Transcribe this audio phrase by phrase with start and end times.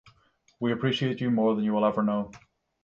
[0.59, 2.31] We appreciate you more than you will ever know.